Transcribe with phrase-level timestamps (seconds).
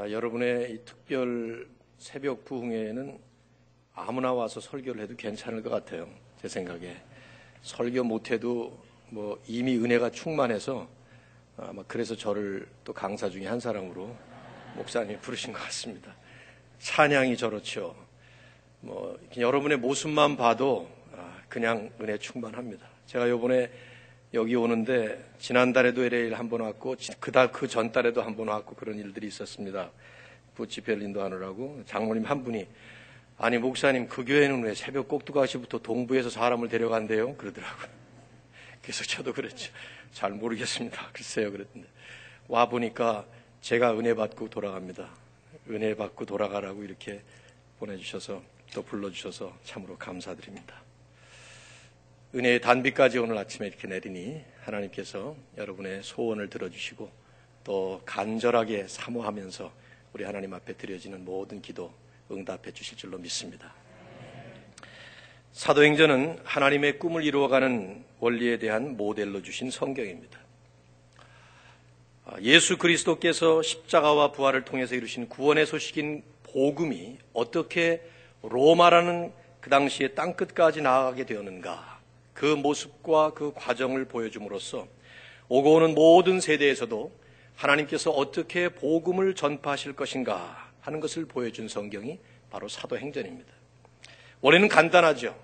[0.00, 3.18] 아, 여러분의 이 특별 새벽 부흥회에는
[3.94, 6.08] 아무나 와서 설교를 해도 괜찮을 것 같아요.
[6.40, 6.96] 제 생각에.
[7.60, 10.88] 설교 못해도 뭐 이미 은혜가 충만해서
[11.58, 14.16] 아마 그래서 저를 또 강사 중에 한 사람으로
[14.76, 16.16] 목사님이 부르신 것 같습니다.
[16.78, 17.94] 찬양이 저렇죠.
[18.80, 22.88] 뭐 여러분의 모습만 봐도 아, 그냥 은혜 충만합니다.
[23.04, 23.70] 제가 요번에
[24.32, 29.26] 여기 오는데 지난달에도 LA를 한 번 왔고 그달 그 전달에도 한 번 왔고 그런 일들이
[29.26, 29.90] 있었습니다.
[30.54, 32.66] 부치 벨린도 하느라고 장모님 한 분이
[33.38, 37.88] 아니 목사님 그 교회는 왜 새벽 꼭두가시부터 동부에서 사람을 데려간대요 그러더라고요.
[38.82, 39.72] 그래서 저도 그랬죠.
[40.12, 41.08] 잘 모르겠습니다.
[41.12, 41.88] 글쎄요 그랬는데
[42.48, 43.26] 와 보니까
[43.62, 45.08] 제가 은혜 받고 돌아갑니다.
[45.70, 47.20] 은혜 받고 돌아가라고 이렇게
[47.78, 48.42] 보내주셔서
[48.74, 50.89] 또 불러주셔서 참으로 감사드립니다.
[52.32, 57.10] 은혜의 단비까지 오늘 아침에 이렇게 내리니 하나님께서 여러분의 소원을 들어주시고
[57.64, 59.72] 또 간절하게 사모하면서
[60.12, 61.92] 우리 하나님 앞에 드려지는 모든 기도
[62.30, 63.74] 응답해 주실 줄로 믿습니다.
[65.52, 70.38] 사도행전은 하나님의 꿈을 이루어가는 원리에 대한 모델로 주신 성경입니다.
[72.42, 78.02] 예수 그리스도께서 십자가와 부활을 통해서 이루신 구원의 소식인 복음이 어떻게
[78.42, 81.99] 로마라는 그 당시에 땅끝까지 나아가게 되었는가
[82.40, 84.88] 그 모습과 그 과정을 보여줌으로써
[85.50, 87.12] 오고 오는 모든 세대에서도
[87.54, 92.18] 하나님께서 어떻게 복음을 전파하실 것인가 하는 것을 보여준 성경이
[92.48, 93.52] 바로 사도행전입니다.
[94.40, 95.38] 원래는 간단하죠.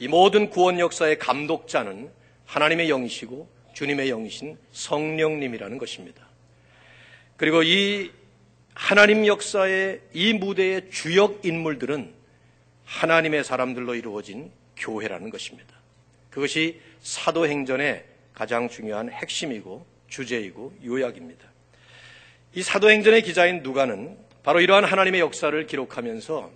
[0.00, 2.10] 이 모든 구원 역사의 감독자는
[2.46, 6.26] 하나님의 영이시고 주님의 영이신 성령님이라는 것입니다.
[7.36, 8.10] 그리고 이
[8.74, 12.12] 하나님 역사의 이 무대의 주역 인물들은
[12.84, 15.71] 하나님의 사람들로 이루어진 교회라는 것입니다.
[16.32, 21.46] 그것이 사도행전의 가장 중요한 핵심이고 주제이고 요약입니다.
[22.54, 26.50] 이 사도행전의 기자인 누가는 바로 이러한 하나님의 역사를 기록하면서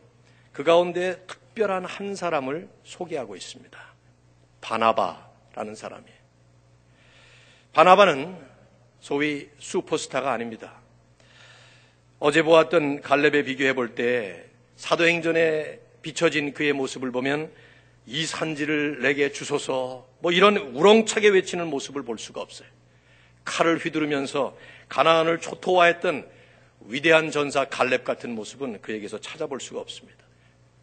[0.53, 3.79] 그 가운데 특별한 한 사람을 소개하고 있습니다.
[4.63, 6.17] 바나바라는 사람이에요.
[7.75, 8.37] 바나바는
[9.01, 10.81] 소위 슈퍼스타가 아닙니다.
[12.19, 14.43] 어제 보았던 갈렙에 비교해 볼 때
[14.77, 17.53] 사도행전에 비춰진 그의 모습을 보면
[18.07, 22.69] 이 산지를 내게 주소서 뭐 이런 우렁차게 외치는 모습을 볼 수가 없어요.
[23.45, 24.57] 칼을 휘두르면서
[24.89, 26.29] 가나안을 초토화했던
[26.87, 30.25] 위대한 전사 갈렙 같은 모습은 그에게서 찾아볼 수가 없습니다.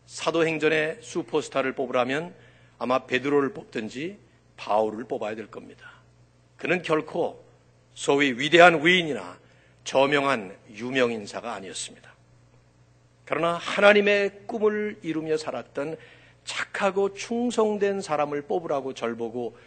[0.05, 2.33] 사도행전의 슈퍼스타를 뽑으라면
[2.77, 4.17] 아마 베드로를 뽑든지
[4.57, 5.91] 바울을 뽑아야 될 겁니다.
[6.57, 7.43] 그는 결코
[7.93, 9.37] 소위 위대한 위인이나
[9.83, 12.13] 저명한 유명인사가 아니었습니다.
[13.25, 15.97] 그러나 하나님의 꿈을 이루며 살았던
[16.45, 19.57] 착하고 충성된 사람을 뽑으라고 절 보고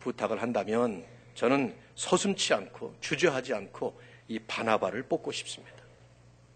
[0.00, 1.04] 부탁을 한다면
[1.34, 3.98] 저는 서슴치 않고 주저하지 않고
[4.28, 5.76] 이 바나바를 뽑고 싶습니다.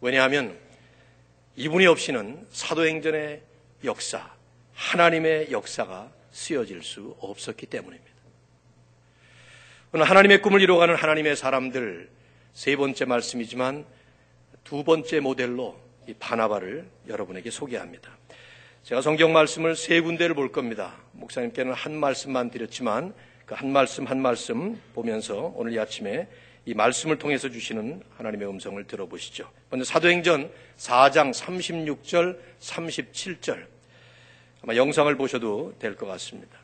[0.00, 0.58] 왜냐하면
[1.56, 3.42] 이분이 없이는 사도행전의
[3.84, 4.30] 역사,
[4.74, 8.10] 하나님의 역사가 쓰여질 수 없었기 때문입니다.
[9.92, 12.08] 오늘 하나님의 꿈을 이루어가는 하나님의 사람들
[12.52, 13.84] 세 번째 말씀이지만
[14.64, 18.19] 두 번째 모델로 이 바나바를 여러분에게 소개합니다.
[18.84, 20.94] 제가 성경 말씀을 세 군데를 볼 겁니다.
[21.12, 23.14] 목사님께는 한 말씀만 드렸지만
[23.46, 26.28] 그 한 말씀 한 말씀 보면서 오늘 이 아침에
[26.66, 29.50] 이 말씀을 통해서 주시는 하나님의 음성을 들어보시죠.
[29.70, 33.66] 먼저 사도행전 4장 36절, 37절.
[34.62, 36.58] 아마 영상을 보셔도 될 것 같습니다.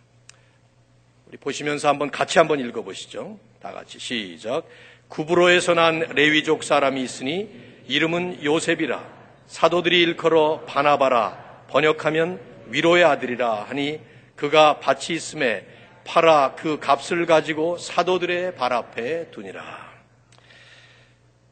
[1.27, 3.39] 우리 보시면서 한번 같이 한번 읽어보시죠.
[3.61, 4.63] 다 같이 시작.
[5.09, 7.49] 구브로에서 난 레위족 사람이 있으니
[7.89, 9.05] 이름은 요셉이라
[9.49, 14.01] 사도들이 일컬어 바나바라 번역하면 위로의 아들이라 하니
[14.35, 15.67] 그가 밭이 있음에
[16.05, 19.87] 팔아 그 값을 가지고 사도들의 발 앞에 두니라.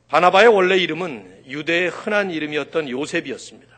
[0.08, 3.74] 바나바의 원래 이름은 유대의 흔한 이름이었던 요셉이었습니다.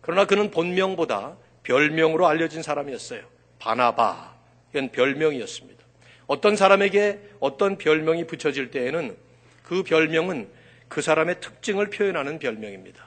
[0.00, 3.22] 그러나 그는 본명보다 별명으로 알려진 사람이었어요.
[3.58, 4.32] 바나바.
[4.70, 5.82] 이건 별명이었습니다.
[6.26, 9.16] 어떤 사람에게 어떤 별명이 붙여질 때에는
[9.64, 10.48] 그 별명은
[10.88, 13.04] 그 사람의 특징을 표현하는 별명입니다.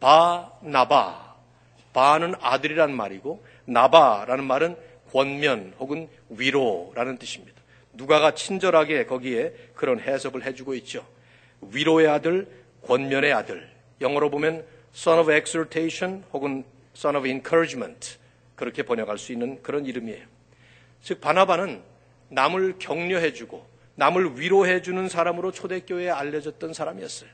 [0.00, 1.31] 바나바.
[1.92, 4.76] 바는 아들이란 말이고 나바라는 말은
[5.12, 7.60] 권면 혹은 위로라는 뜻입니다.
[7.92, 11.06] 누가가 친절하게 거기에 그런 해석을 해주고 있죠.
[11.60, 12.48] 위로의 아들,
[12.86, 13.70] 권면의 아들.
[14.00, 16.64] 영어로 보면 son of exhortation 혹은
[16.96, 18.16] son of encouragement
[18.56, 20.24] 그렇게 번역할 수 있는 그런 이름이에요.
[21.02, 21.82] 즉 바나바는
[22.28, 23.66] 남을 격려해주고
[23.96, 27.30] 남을 위로해주는 사람으로 초대교회에 알려졌던 사람이었어요.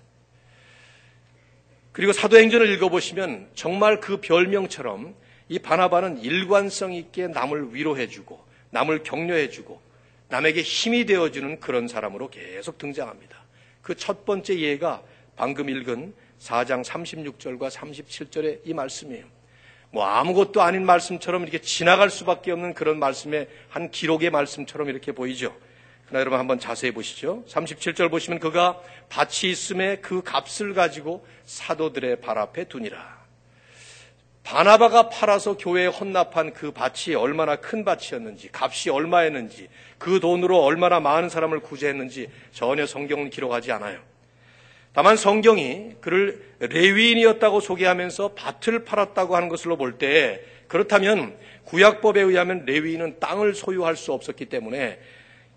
[1.98, 5.16] 그리고 사도행전을 읽어보시면 정말 그 별명처럼
[5.48, 8.38] 이 바나바는 일관성 있게 남을 위로해주고
[8.70, 9.80] 남을 격려해주고
[10.28, 13.36] 남에게 힘이 되어주는 그런 사람으로 계속 등장합니다.
[13.82, 15.02] 그 첫 번째 예가
[15.34, 19.24] 방금 읽은 4장 36절과 37절의 이 말씀이에요.
[19.90, 25.52] 뭐 아무것도 아닌 말씀처럼 이렇게 지나갈 수밖에 없는 그런 말씀의 한 기록의 말씀처럼 이렇게 보이죠.
[26.06, 27.44] 그러나 여러분 한번 자세히 보시죠.
[27.48, 33.18] 37절 보시면 그가 밭이 있음에 그 값을 가지고 사도들의 발 앞에 두니라.
[34.44, 39.68] 바나바가 팔아서 교회에 헌납한 그 밭이 얼마나 큰 밭이었는지, 값이 얼마였는지,
[39.98, 44.00] 그 돈으로 얼마나 많은 사람을 구제했는지 전혀 성경은 기록하지 않아요.
[44.92, 53.20] 다만 성경이 그를 레위인이었다고 소개하면서 밭을 팔았다고 하는 것으로 볼 때 그렇다면 구약법에 의하면 레위인은
[53.20, 54.98] 땅을 소유할 수 없었기 때문에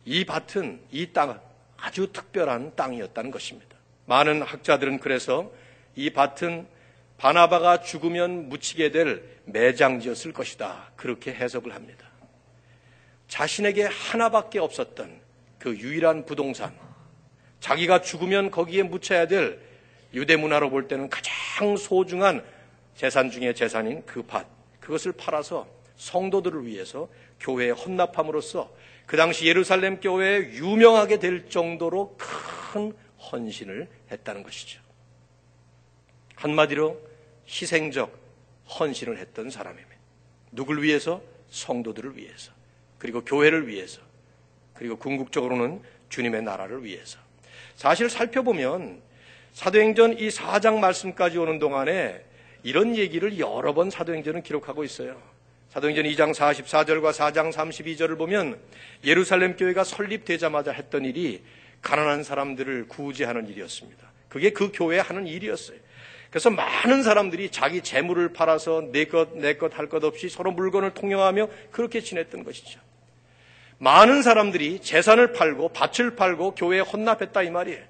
[0.05, 1.37] 이 밭은 이 땅은
[1.77, 3.75] 아주 특별한 땅이었다는 것입니다.
[4.05, 5.51] 많은 학자들은 그래서
[5.95, 6.67] 이 밭은
[7.17, 10.91] 바나바가 죽으면 묻히게 될 매장지였을 것이다.
[10.95, 12.07] 그렇게 해석을 합니다.
[13.27, 15.21] 자신에게 하나밖에 없었던
[15.59, 16.73] 그 유일한 부동산,
[17.59, 19.59] 자기가 죽으면 거기에 묻혀야 될
[20.13, 22.43] 유대 문화로 볼 때는 가장 소중한
[22.95, 24.47] 재산 중의 재산인 그 밭,
[24.79, 27.07] 그것을 팔아서 성도들을 위해서
[27.39, 28.71] 교회에 헌납함으로써
[29.05, 32.93] 그 당시 예루살렘 교회에 유명하게 될 정도로 큰
[33.31, 34.80] 헌신을 했다는 것이죠.
[36.41, 36.99] 한마디로
[37.47, 38.19] 희생적
[38.79, 39.95] 헌신을 했던 사람입니다.
[40.51, 41.21] 누굴 위해서?
[41.49, 42.51] 성도들을 위해서.
[42.97, 44.01] 그리고 교회를 위해서.
[44.73, 47.19] 그리고 궁극적으로는 주님의 나라를 위해서.
[47.75, 49.01] 사실 살펴보면
[49.53, 52.23] 사도행전 이 4장 말씀까지 오는 동안에
[52.63, 55.21] 이런 얘기를 여러 번 사도행전은 기록하고 있어요.
[55.69, 58.59] 사도행전 2장 44절과 4장 32절을 보면
[59.03, 61.43] 예루살렘 교회가 설립되자마자 했던 일이
[61.81, 64.11] 가난한 사람들을 구제하는 일이었습니다.
[64.29, 65.77] 그게 그 교회 하는 일이었어요.
[66.31, 70.93] 그래서 많은 사람들이 자기 재물을 팔아서 내 것, 내 것 할 것 없이 서로 물건을
[70.93, 72.79] 통용하며 그렇게 지냈던 것이죠.
[73.79, 77.83] 많은 사람들이 재산을 팔고 밭을 팔고 교회에 헌납했다 이 말이에요.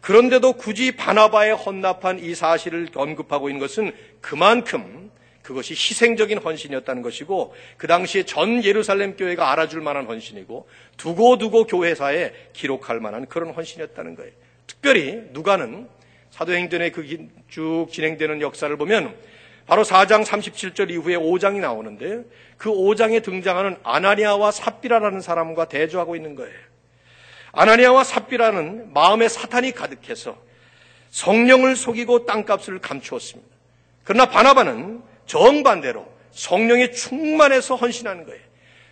[0.00, 5.10] 그런데도 굳이 바나바에 헌납한 이 사실을 언급하고 있는 것은 그만큼
[5.42, 10.66] 그것이 희생적인 헌신이었다는 것이고 그 당시에 전 예루살렘 교회가 알아줄 만한 헌신이고
[10.96, 14.32] 두고두고 교회사에 기록할 만한 그런 헌신이었다는 거예요.
[14.66, 15.88] 특별히 누가는
[16.32, 17.04] 사도행전의 그
[17.48, 19.14] 쭉 진행되는 역사를 보면
[19.66, 22.24] 바로 4장 37절 이후에 5장이 나오는데
[22.56, 26.54] 그 5장에 등장하는 아나니아와 삽비라라는 사람과 대조하고 있는 거예요.
[27.52, 30.36] 아나니아와 삽비라는 마음에 사탄이 가득해서
[31.10, 33.52] 성령을 속이고 땅값을 감추었습니다.
[34.04, 38.40] 그러나 바나바는 정반대로 성령이 충만해서 헌신하는 거예요.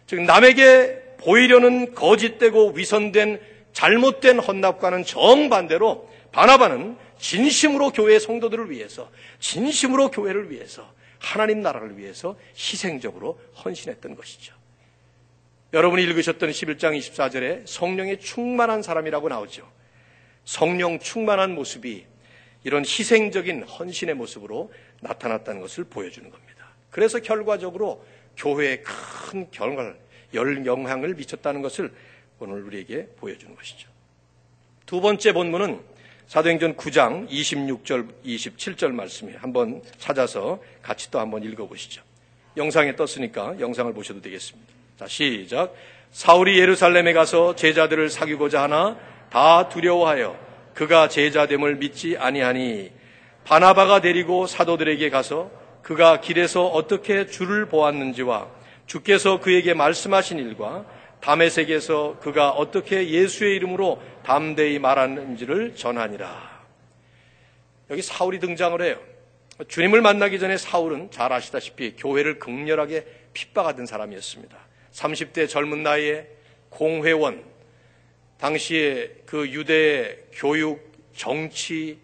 [0.06, 3.40] 즉 남에게 보이려는 거짓되고 위선된
[3.72, 13.38] 잘못된 헌납과는 정반대로 바나바는 진심으로 교회 성도들을 위해서 진심으로 교회를 위해서 하나님 나라를 위해서 희생적으로
[13.62, 14.54] 헌신했던 것이죠.
[15.72, 19.70] 여러분이 읽으셨던 11장 24절에 성령에 충만한 사람이라고 나오죠.
[20.44, 22.06] 성령 충만한 모습이
[22.64, 26.70] 이런 희생적인 헌신의 모습으로 나타났다는 것을 보여주는 겁니다.
[26.90, 28.04] 그래서 결과적으로
[28.36, 29.96] 교회에 큰 결과를,
[30.34, 31.92] 영향을 미쳤다는 것을
[32.38, 33.88] 오늘 우리에게 보여주는 것이죠.
[34.86, 35.89] 두 번째 본문은
[36.30, 39.40] 사도행전 9장 26절, 27절 말씀이에요.
[39.40, 42.02] 한번 찾아서 같이 또 한번 읽어보시죠.
[42.56, 44.72] 영상에 떴으니까 영상을 보셔도 되겠습니다.
[44.96, 45.74] 자, 시작.
[46.12, 48.96] 사울이 예루살렘에 가서 제자들을 사귀고자 하나
[49.28, 50.38] 다 두려워하여
[50.72, 52.92] 그가 제자됨을 믿지 아니하니
[53.42, 55.50] 바나바가 데리고 사도들에게 가서
[55.82, 58.46] 그가 길에서 어떻게 주를 보았는지와
[58.86, 60.84] 주께서 그에게 말씀하신 일과
[61.20, 66.60] 담에색에서 그가 어떻게 예수의 이름으로 담대히 말하는지를 전하니라.
[67.90, 68.98] 여기 사울이 등장을 해요.
[69.68, 74.56] 주님을 만나기 전에 사울은 잘 아시다시피 교회를 극렬하게 핍박하던 사람이었습니다.
[74.92, 76.26] 30대 젊은 나이에
[76.70, 77.44] 공회원,
[78.38, 81.98] 당시에 그 유대 교육, 정치,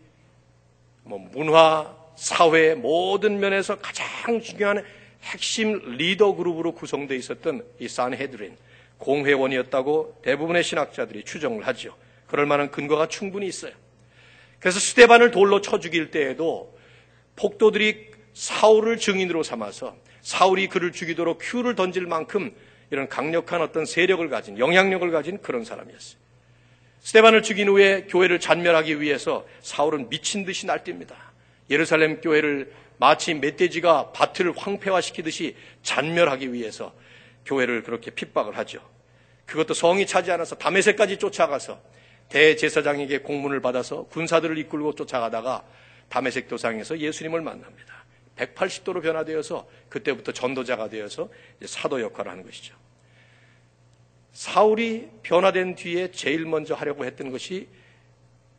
[1.02, 4.84] 뭐 문화, 사회 모든 면에서 가장 중요한
[5.22, 8.56] 핵심 리더 그룹으로 구성되어 있었던 이 산헤드린
[8.98, 11.96] 공회원이었다고 대부분의 신학자들이 추정을 하죠.
[12.26, 13.72] 그럴 만한 근거가 충분히 있어요.
[14.58, 16.76] 그래서 스테반을 돌로 쳐 죽일 때에도
[17.36, 22.54] 폭도들이 사울을 증인으로 삼아서 사울이 그를 죽이도록 큐를 던질 만큼
[22.90, 26.18] 이런 강력한 어떤 세력을 가진 영향력을 가진 그런 사람이었어요.
[27.00, 31.14] 스테반을 죽인 후에 교회를 잔멸하기 위해서 사울은 미친 듯이 날뜁니다.
[31.70, 36.92] 예루살렘 교회를 마치 멧돼지가 밭을 황폐화시키듯이 잔멸하기 위해서
[37.46, 38.80] 교회를 그렇게 핍박을 하죠.
[39.46, 41.80] 그것도 성이 차지 않아서 담에색까지 쫓아가서
[42.28, 45.64] 대제사장에게 공문을 받아서 군사들을 이끌고 쫓아가다가
[46.08, 48.04] 담에색 도상에서 예수님을 만납니다.
[48.36, 51.30] 180도로 변화되어서 그때부터 전도자가 되어서
[51.64, 52.74] 사도 역할을 하는 것이죠.
[54.32, 57.68] 사울이 변화된 뒤에 제일 먼저 하려고 했던 것이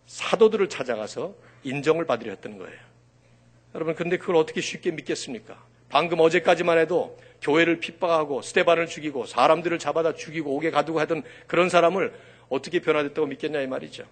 [0.07, 2.79] 사도들을 찾아가서 인정을 받으려 했던 거예요.
[3.75, 5.66] 여러분, 근데 그걸 어떻게 쉽게 믿겠습니까?
[5.89, 12.13] 방금 어제까지만 해도 교회를 핍박하고 스테반을 죽이고 사람들을 잡아다 죽이고 옥에 가두고 하던 그런 사람을
[12.49, 14.03] 어떻게 변화됐다고 믿겠냐 이 말이죠.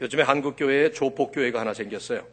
[0.00, 2.24] 요즘에 한국 교회에 조폭 교회가 하나 생겼어요.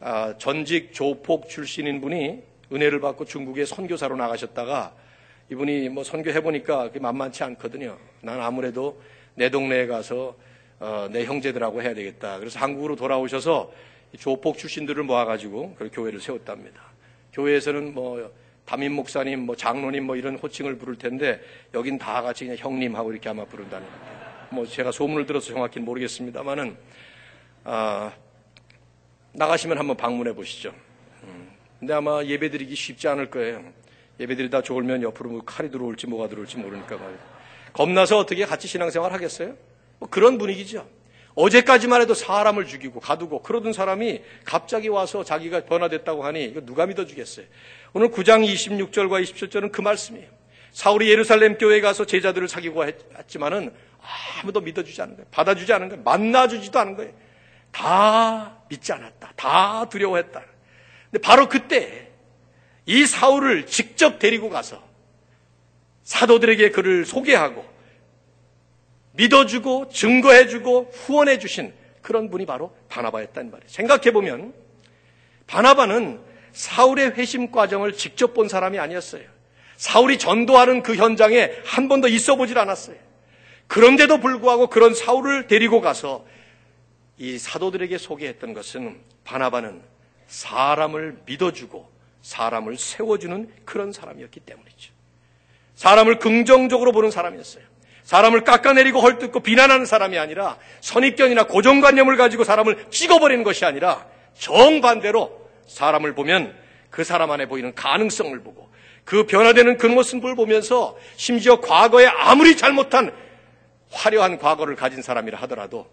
[0.00, 4.94] 아, 전직 조폭 출신인 분이 은혜를 받고 중국에 선교사로 나가셨다가
[5.50, 7.98] 이분이 뭐 선교해 보니까 만만치 않거든요.
[8.22, 9.00] 난 아무래도
[9.34, 10.36] 내 동네에 가서
[10.78, 12.38] 어, 내 형제들하고 해야 되겠다.
[12.38, 13.72] 그래서 한국으로 돌아오셔서
[14.18, 16.89] 조폭 출신들을 모아가지고 그 교회를 세웠답니다.
[17.32, 18.32] 교회에서는 뭐
[18.64, 21.40] 담임 목사님, 뭐 장로님 뭐 이런 호칭을 부를 텐데
[21.74, 24.20] 여긴 다 같이 그냥 형님하고 이렇게 아마 부른다는 거예요.
[24.50, 26.76] 뭐 제가 소문을 들어서 정확히는 모르겠습니다만은
[27.64, 28.12] 아,
[29.32, 30.74] 나가시면 한번 방문해 보시죠.
[31.24, 33.64] 음, 근데 아마 예배드리기 쉽지 않을 거예요.
[34.18, 37.18] 예배드리다 졸면 옆으로 뭐 칼이 들어올지 뭐가 들어올지 모르니까 말이에요.
[37.72, 39.54] 겁나서 어떻게 같이 신앙생활 하겠어요?
[39.98, 40.86] 뭐 그런 분위기죠.
[41.34, 47.46] 어제까지만 해도 사람을 죽이고 가두고 그러던 사람이 갑자기 와서 자기가 변화됐다고 하니 이거 누가 믿어주겠어요?
[47.92, 50.28] 오늘 9장 26절과 27절은 그 말씀이에요.
[50.72, 53.72] 사울이 예루살렘 교회에 가서 제자들을 사귀고 했지만은
[54.40, 55.26] 아무도 믿어주지 않은 거예요.
[55.30, 56.02] 받아주지 않은 거예요.
[56.02, 57.12] 만나주지도 않은 거예요.
[57.72, 59.32] 다 믿지 않았다.
[59.36, 60.42] 다 두려워했다.
[61.10, 62.08] 근데 바로 그때
[62.86, 64.82] 이 사울을 직접 데리고 가서
[66.04, 67.64] 사도들에게 그를 소개하고
[69.20, 73.68] 믿어주고 증거해주고 후원해주신 그런 분이 바로 바나바였단 말이에요.
[73.68, 74.54] 생각해보면
[75.46, 76.20] 바나바는
[76.52, 79.24] 사울의 회심 과정을 직접 본 사람이 아니었어요.
[79.76, 82.96] 사울이 전도하는 그 현장에 한 번도 있어 보질 않았어요.
[83.66, 86.24] 그런데도 불구하고 그런 사울을 데리고 가서
[87.18, 89.82] 이 사도들에게 소개했던 것은 바나바는
[90.28, 91.88] 사람을 믿어주고
[92.22, 94.92] 사람을 세워주는 그런 사람이었기 때문이죠.
[95.74, 97.69] 사람을 긍정적으로 보는 사람이었어요.
[98.10, 106.16] 사람을 깎아내리고 헐뜯고 비난하는 사람이 아니라 선입견이나 고정관념을 가지고 사람을 찍어버리는 것이 아니라 정반대로 사람을
[106.16, 106.52] 보면
[106.90, 108.68] 그 사람 안에 보이는 가능성을 보고
[109.04, 113.14] 그 변화되는 그 모습을 보면서 심지어 과거에 아무리 잘못한
[113.92, 115.88] 화려한 과거를 가진 사람이라 하더라도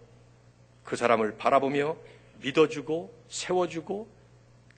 [0.82, 1.94] 그 사람을 바라보며
[2.42, 4.08] 믿어주고 세워주고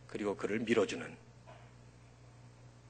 [0.09, 1.06] 그리고 그를 밀어주는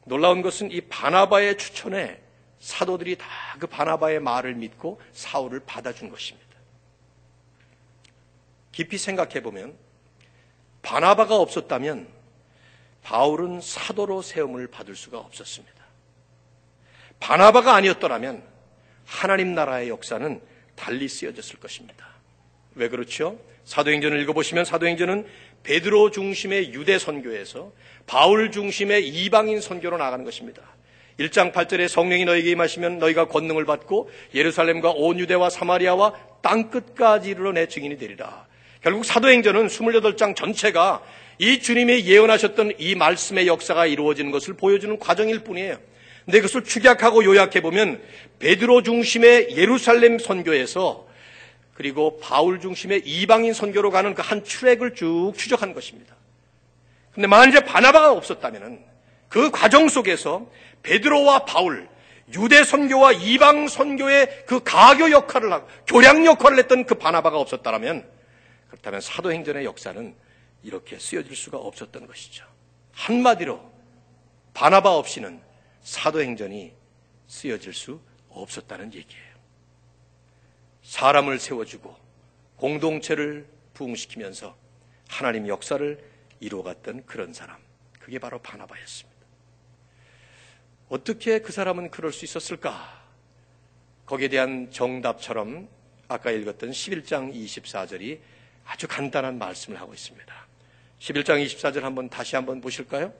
[0.07, 2.21] 놀라운 것은 이 바나바의 추천에
[2.61, 3.27] 사도들이 다
[3.61, 6.49] 그 바나바의 말을 믿고 사울을 받아준 것입니다.
[8.73, 9.77] 깊이 생각해 보면
[10.83, 12.09] 바나바가 없었다면
[13.03, 15.75] 바울은 사도로 세움을 받을 수가 없었습니다.
[17.21, 18.43] 바나바가 아니었더라면
[19.05, 20.41] 하나님 나라의 역사는
[20.75, 22.09] 달리 쓰여졌을 것입니다.
[22.75, 23.39] 왜 그렇죠?
[23.65, 25.27] 사도행전을 읽어보시면 사도행전은
[25.63, 27.73] 베드로 중심의 유대 선교에서
[28.07, 30.63] 바울 중심의 이방인 선교로 나가는 것입니다.
[31.21, 37.53] 1장 8절에 성령이 너에게 임하시면 너희가 권능을 받고 예루살렘과 온 유대와 사마리아와 땅 끝까지 이르러
[37.53, 38.47] 내 증인이 되리라.
[38.83, 41.03] 결국 사도행전은 28장 전체가
[41.39, 45.77] 이 주님이 예언하셨던 이 말씀의 역사가 이루어지는 것을 보여주는 과정일 뿐이에요.
[46.25, 48.01] 근데 그것을 축약하고 요약해 보면
[48.39, 51.07] 베드로 중심의 예루살렘 선교에서
[51.75, 56.15] 그리고 바울 중심의 이방인 선교로 가는 그 한 트랙을 쭉 추적한 것입니다.
[57.13, 58.79] 근데 만약에 바나바가 없었다면
[59.29, 60.47] 그 과정 속에서
[60.83, 61.89] 베드로와 바울,
[62.35, 68.09] 유대 선교와 이방 선교의 그 가교 역할을 하고 교량 역할을 했던 그 바나바가 없었다면
[68.69, 70.15] 그렇다면 사도행전의 역사는
[70.63, 72.45] 이렇게 쓰여질 수가 없었던 것이죠.
[72.93, 73.71] 한마디로
[74.55, 75.41] 바나바 없이는
[75.83, 76.73] 사도행전이
[77.27, 79.31] 쓰여질 수 없었다는 얘기예요.
[80.83, 81.97] 사람을 세워주고
[82.57, 84.57] 공동체를 부흥시키면서
[85.09, 85.99] 하나님 역사를
[86.41, 87.57] 이루어갔던 그런 사람.
[87.99, 89.10] 그게 바로 바나바였습니다.
[90.91, 93.01] 어떻게 그 사람은 그럴 수 있었을까?
[94.07, 95.69] 거기에 대한 정답처럼
[96.09, 98.19] 아까 읽었던 11장 24절이
[98.67, 100.35] 아주 간단한 말씀을 하고 있습니다.
[100.99, 103.13] 11장 24절 한번 다시 한번 보실까요?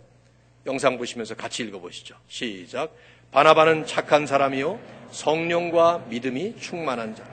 [0.67, 2.17] 영상 보시면서 같이 읽어보시죠.
[2.27, 2.93] 시작.
[3.31, 4.81] 바나바는 착한 사람이요.
[5.13, 7.31] 성령과 믿음이 충만한 자라.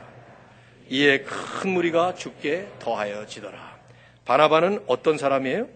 [0.89, 3.77] 이에 큰 무리가 죽게 더하여지더라.
[4.25, 5.67] 바나바는 어떤 사람이에요?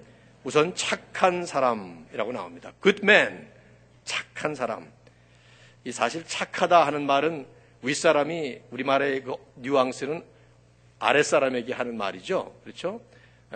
[0.43, 2.71] 우선 착한 사람이라고 나옵니다.
[2.81, 3.51] good man.
[4.03, 4.91] 착한 사람.
[5.83, 7.45] 이 사실 착하다 하는 말은
[7.81, 10.23] 윗사람이 우리말의 그 뉘앙스는
[10.99, 12.53] 아랫사람에게 하는 말이죠.
[12.63, 13.01] 그렇죠?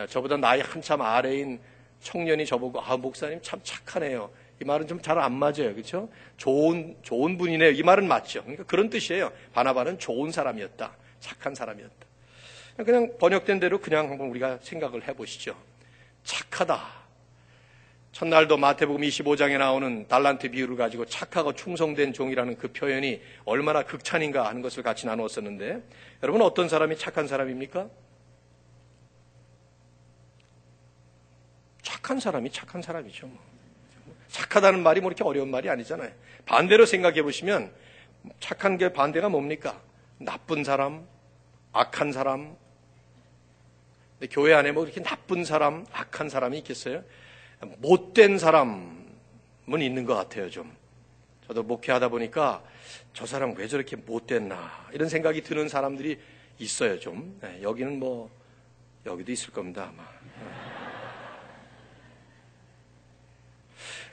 [0.10, 1.60] 저보다 나이 한참 아래인
[2.02, 4.32] 청년이 저보고 아 목사님 참 착하네요.
[4.62, 5.74] 이 말은 좀 잘 안 맞아요.
[5.74, 6.10] 그렇죠?
[6.38, 7.72] 좋은 좋은 분이네요.
[7.72, 8.42] 이 말은 맞죠.
[8.42, 9.32] 그러니까 그런 뜻이에요.
[9.54, 10.96] 바나바는 좋은 사람이었다.
[11.20, 12.06] 착한 사람이었다.
[12.78, 15.56] 그냥 번역된 대로 그냥 한번 우리가 생각을 해 보시죠.
[16.24, 17.05] 착하다.
[18.16, 24.62] 첫날도 마태복음 25장에 나오는 달란트 비유를 가지고 착하고 충성된 종이라는 그 표현이 얼마나 극찬인가 하는
[24.62, 25.84] 것을 같이 나누었었는데
[26.24, 27.90] 여러분 어떤 사람이 착한 사람입니까?
[31.82, 33.28] 착한 사람이 착한 사람이죠.
[33.28, 33.38] 뭐.
[34.30, 36.10] 착하다는 말이 뭐 이렇게 어려운 말이 아니잖아요.
[36.46, 37.70] 반대로 생각해 보시면
[38.40, 39.82] 착한 게 반대가 뭡니까?
[40.20, 41.06] 나쁜 사람,
[41.74, 42.56] 악한 사람.
[44.32, 47.04] 교회 안에 뭐 이렇게 나쁜 사람, 악한 사람이 있겠어요?
[47.78, 50.76] 못된 사람은 있는 것 같아요, 좀.
[51.48, 52.64] 저도 목회하다 보니까
[53.14, 56.20] 저 사람 왜 저렇게 못됐나 이런 생각이 드는 사람들이
[56.60, 57.38] 있어요, 좀.
[57.42, 58.30] 네, 여기는 뭐
[59.06, 60.06] 여기도 있을 겁니다, 아마.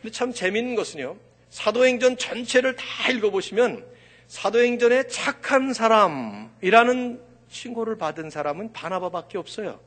[0.00, 1.16] 근데 참 재밌는 것은요.
[1.50, 3.86] 사도행전 전체를 다 읽어보시면
[4.26, 9.78] 사도행전에 착한 사람이라는 칭호를 받은 사람은 바나바밖에 없어요.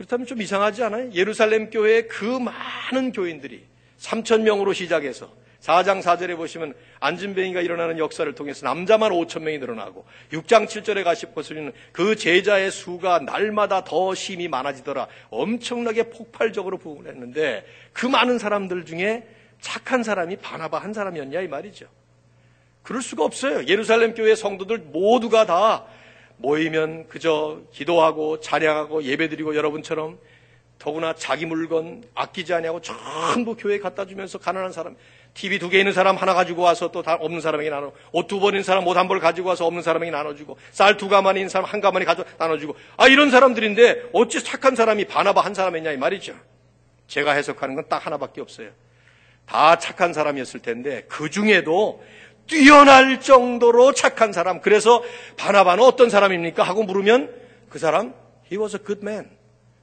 [0.00, 1.12] 그렇다면 좀 이상하지 않아요?
[1.12, 3.62] 예루살렘 교회의 그 많은 교인들이
[3.98, 5.30] 3천 명으로 시작해서
[5.60, 11.74] 4장 4절에 보시면 안진뱅이가 일어나는 역사를 통해서 남자만 5천 명이 늘어나고 6장 7절에 가시 보시면
[11.92, 15.06] 그 제자의 수가 날마다 더 심이 많아지더라.
[15.28, 19.28] 엄청나게 폭발적으로 부흥을 했는데 그 많은 사람들 중에
[19.60, 21.84] 착한 사람이 바나바 한 사람이었냐 이 말이죠.
[22.82, 23.66] 그럴 수가 없어요.
[23.66, 25.84] 예루살렘 교회 성도들 모두가 다
[26.40, 30.18] 모이면 그저 기도하고 찬양하고 예배드리고 여러분처럼
[30.78, 34.96] 더구나 자기 물건 아끼지 아니하고 전부 교회에 갖다 주면서 가난한 사람
[35.34, 37.92] TV 두 개 있는 사람 하나 가지고 와서 또 없는 사람에게 나눠.
[38.12, 40.56] 옷 두 벌 있는 사람 옷 한 벌 가지고 와서 없는 사람에게 나눠주고.
[40.72, 42.74] 쌀 두 가마니 있는 사람 한 가마니 가져 나눠주고.
[42.96, 46.34] 아, 이런 사람들인데 어찌 착한 사람이 바나바 한 사람이냐 이 말이죠.
[47.06, 48.70] 제가 해석하는 건 딱 하나밖에 없어요.
[49.46, 52.02] 다 착한 사람이었을 텐데 그 중에도
[52.50, 54.60] 뛰어날 정도로 착한 사람.
[54.60, 55.02] 그래서
[55.36, 56.64] 바나바는 어떤 사람입니까?
[56.64, 57.32] 하고 물으면
[57.68, 58.12] 그 사람,
[58.50, 59.30] he was a good man.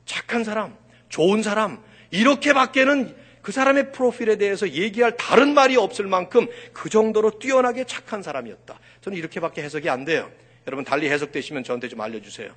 [0.05, 0.75] 착한 사람,
[1.07, 1.81] 좋은 사람.
[2.11, 8.77] 이렇게밖에는 그 사람의 프로필에 대해서 얘기할 다른 말이 없을 만큼 그 정도로 뛰어나게 착한 사람이었다.
[8.99, 10.29] 저는 이렇게밖에 해석이 안 돼요.
[10.67, 12.51] 여러분 달리 해석되시면 저한테 좀 알려주세요.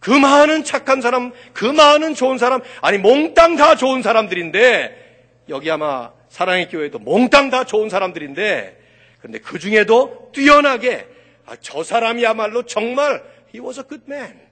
[0.00, 6.10] 그 많은 착한 사람, 그 많은 좋은 사람, 아니 몽땅 다 좋은 사람들인데 여기 아마
[6.28, 8.78] 사랑의 교회도 몽땅 다 좋은 사람들인데
[9.18, 11.08] 그런데 그 중에도 뛰어나게
[11.46, 14.48] 아, 저 사람이야말로 정말 he was a good man.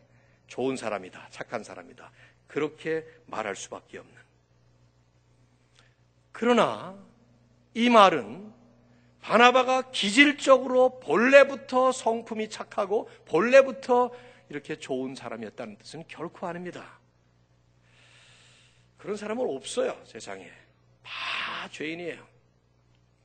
[0.46, 1.28] 좋은 사람이다.
[1.30, 2.10] 착한 사람이다.
[2.46, 4.14] 그렇게 말할 수밖에 없는.
[6.32, 6.96] 그러나
[7.74, 8.52] 이 말은
[9.20, 14.12] 바나바가 기질적으로 본래부터 성품이 착하고 본래부터
[14.48, 17.00] 이렇게 좋은 사람이었다는 뜻은 결코 아닙니다.
[18.98, 20.50] 그런 사람은 없어요, 세상에.
[21.02, 22.26] 다 죄인이에요.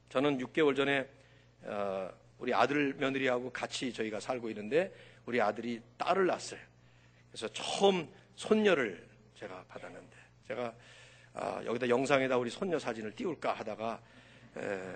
[0.09, 1.07] 저는 6개월 전에
[1.63, 4.93] 어, 우리 아들 며느리하고 같이 저희가 살고 있는데
[5.25, 6.59] 우리 아들이 딸을 낳았어요.
[7.29, 10.73] 그래서 처음 손녀를 제가 받았는데 제가
[11.33, 14.01] 아, 여기다 영상에다 우리 손녀 사진을 띄울까 하다가
[14.57, 14.95] 에,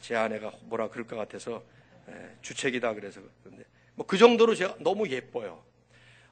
[0.00, 1.62] 제 아내가 뭐라 그럴 것 같아서
[2.08, 5.62] 에, 주책이다 그래서 그런데 뭐 그 정도로 제가 너무 예뻐요.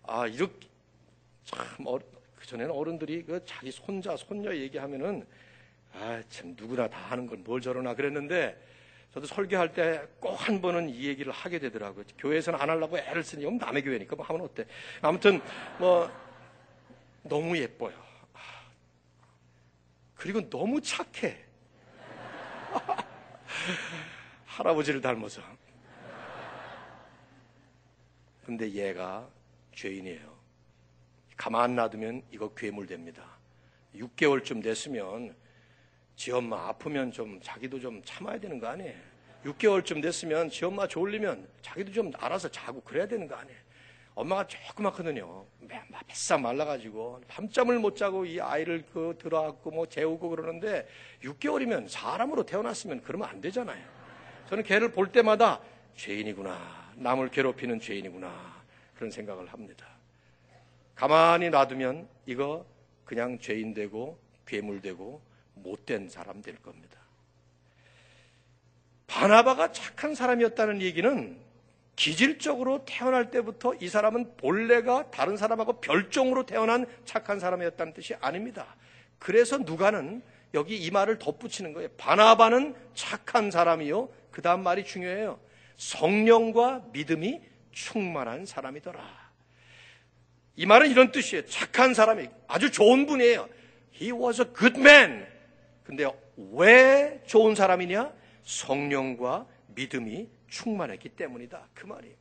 [0.05, 0.67] 아 이렇게
[1.45, 1.99] 참 어,
[2.37, 5.27] 그 전에는 어른들이 그 자기 손자 손녀 얘기하면은
[5.93, 8.59] 아 참 누구나 다 하는 건 뭘 저러나 그랬는데
[9.13, 12.05] 저도 설교할 때 꼭 한 번은 이 얘기를 하게 되더라고요.
[12.19, 14.67] 교회에서는 안 하려고 애를 쓰니, 이 남의 교회니까 뭐 하면 어때?
[15.03, 15.41] 아무튼
[15.79, 16.11] 뭐
[17.23, 17.95] 너무 예뻐요.
[20.15, 21.45] 그리고 너무 착해.
[24.47, 25.41] 할아버지를 닮아서.
[28.45, 29.29] 근데 얘가
[29.75, 30.37] 죄인이에요.
[31.37, 33.39] 가만 놔두면 이거 괴물 됩니다.
[33.95, 35.37] 6개월쯤 됐으면
[36.19, 38.93] 지 엄마 아프면 좀 자기도 좀 참아야 되는 거 아니에요?
[39.45, 43.57] 6개월쯤 됐으면 지 엄마 졸리면 자기도 좀 알아서 자고 그래야 되는 거 아니에요?
[44.17, 45.47] 엄마가 조그맣거든요.
[46.09, 50.89] 뱃싹 말라가지고 밤잠을 못 자고 이 아이를 그 들어안고 뭐 재우고 그러는데
[51.23, 53.81] 6개월이면 사람으로 태어났으면 그러면 안 되잖아요.
[54.49, 55.61] 저는 걔를 볼 때마다
[55.95, 56.95] 죄인이구나.
[56.97, 58.65] 남을 괴롭히는 죄인이구나.
[58.97, 59.87] 그런 생각을 합니다.
[60.97, 62.67] 가만히 놔두면 이거
[63.05, 65.28] 그냥 죄인 되고 괴물 되고
[65.63, 66.99] 못된 사람 될 겁니다.
[69.07, 71.39] 바나바가 착한 사람이었다는 얘기는
[71.97, 78.77] 기질적으로 태어날 때부터 이 사람은 본래가 다른 사람하고 별종으로 태어난 착한 사람이었다는 뜻이 아닙니다.
[79.19, 80.23] 그래서 누가는
[80.55, 81.89] 여기 이 말을 덧붙이는 거예요.
[81.97, 84.09] 바나바는 착한 사람이요.
[84.31, 85.41] 그 다음 말이 중요해요.
[85.77, 87.41] 성령과 믿음이
[87.73, 89.29] 충만한 사람이더라.
[90.57, 91.47] 이 말은 이런 뜻이에요.
[91.47, 93.49] 착한 사람이 아주 좋은 분이에요.
[93.95, 95.27] He was a good man.
[95.89, 96.07] 근데
[96.53, 98.13] 왜 좋은 사람이냐?
[98.45, 101.67] 성령과 믿음이 충만했기 때문이다.
[101.73, 102.15] 그 말이에요.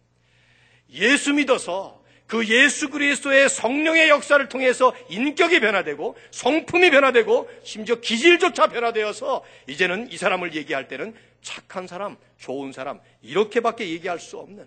[0.92, 9.44] 예수 믿어서 그 예수 그리스도의 성령의 역사를 통해서 인격이 변화되고 성품이 변화되고 심지어 기질조차 변화되어서
[9.68, 14.66] 이제는 이 사람을 얘기할 때는 착한 사람, 좋은 사람 이렇게밖에 얘기할 수 없는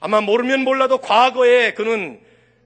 [0.00, 2.20] 아마 모르면 몰라도 과거에 그는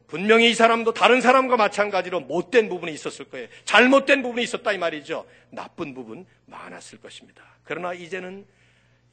[0.09, 3.47] 분명히 이 사람도 다른 사람과 마찬가지로 못된 부분이 있었을 거예요.
[3.65, 5.27] 잘못된 부분이 있었다 이 말이죠.
[5.51, 7.45] 나쁜 부분 많았을 것입니다.
[7.63, 8.47] 그러나 이제는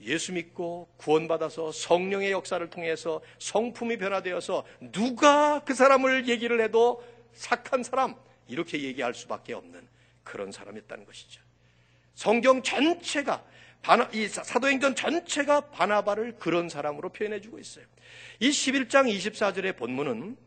[0.02, 7.04] 예수 믿고 구원받아서 성령의 역사를 통해서 성품이 변화되어서 누가 그 사람을 얘기를 해도
[7.36, 8.16] 착한 사람
[8.48, 9.88] 이렇게 얘기할 수밖에 없는
[10.24, 11.42] 그런 사람이었다는 것이죠.
[12.14, 13.44] 성경 전체가
[14.14, 17.86] 이 사도행전 전체가 바나바를 그런 사람으로 표현해 주고 있어요.
[18.40, 20.45] 이 11장 24절의 본문은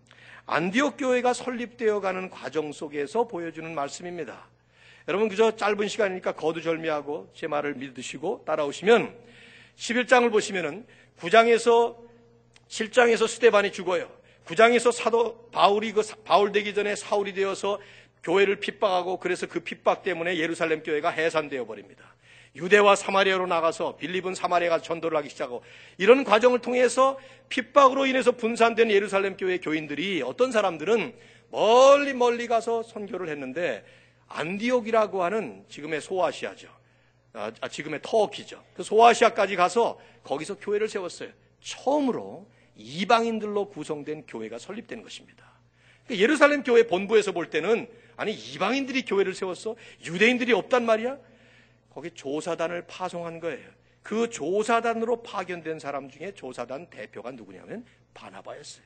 [0.50, 4.48] 안디옥 교회가 설립되어 가는 과정 속에서 보여주는 말씀입니다.
[5.06, 9.14] 여러분 그저 짧은 시간이니까 거두절미하고 제 말을 믿으시고 따라오시면
[9.76, 10.86] 11장을 보시면은
[11.20, 11.96] 9장에서
[12.66, 14.10] 7장에서 스테반이 죽어요.
[14.46, 17.78] 9장에서 사도 바울이 그 바울 되기 전에 사울이 되어서
[18.22, 22.14] 교회를 핍박하고 그래서 그 핍박 때문에 예루살렘 교회가 해산되어 버립니다.
[22.58, 25.62] 유대와 사마리아로 나가서 빌립은 사마리아가 전도를 하기 시작하고
[25.96, 27.18] 이런 과정을 통해서
[27.48, 31.14] 핍박으로 인해서 분산된 예루살렘 교회 교인들이 어떤 사람들은
[31.50, 33.84] 멀리 멀리 가서 선교를 했는데
[34.28, 36.68] 안디옥이라고 하는 지금의 소아시아죠.
[37.32, 38.62] 아, 아, 지금의 터키죠.
[38.74, 41.30] 그 소아시아까지 가서 거기서 교회를 세웠어요.
[41.60, 45.44] 처음으로 이방인들로 구성된 교회가 설립된 것입니다.
[46.04, 49.76] 그러니까 예루살렘 교회 본부에서 볼 때는 아니 이방인들이 교회를 세웠어?
[50.04, 51.18] 유대인들이 없단 말이야?
[51.98, 53.68] 거기 조사단을 파송한 거예요.
[54.04, 57.84] 그 조사단으로 파견된 사람 중에 조사단 대표가 누구냐면
[58.14, 58.84] 바나바였어요.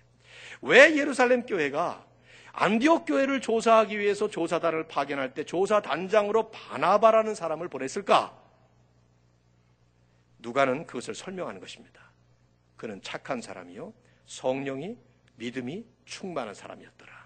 [0.63, 2.07] 왜 예루살렘 교회가
[2.53, 8.35] 안디옥 교회를 조사하기 위해서 조사단을 파견할 때 조사단장으로 바나바라는 사람을 보냈을까?
[10.39, 12.01] 누가는 그것을 설명하는 것입니다.
[12.79, 13.93] 그는 착한 사람이요.
[14.25, 14.97] 성령이
[15.37, 17.22] 믿음이 충만한 사람이었더라.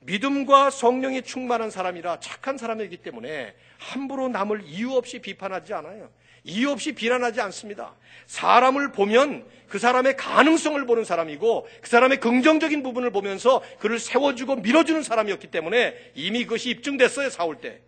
[0.00, 6.10] 믿음과 성령이 충만한 사람이라 착한 사람이기 때문에 함부로 남을 이유 없이 비판하지 않아요.
[6.44, 7.94] 이유 없이 비난하지 않습니다.
[8.26, 15.02] 사람을 보면 그 사람의 가능성을 보는 사람이고 그 사람의 긍정적인 부분을 보면서 그를 세워주고 밀어주는
[15.02, 17.80] 사람이었기 때문에 이미 그것이 입증됐어요, 사올 때.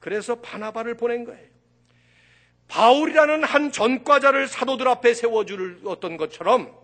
[0.00, 1.54] 그래서 바나바를 보낸 거예요.
[2.68, 6.74] 바울이라는 한 전과자를 사도들 앞에 세워주었던 것처럼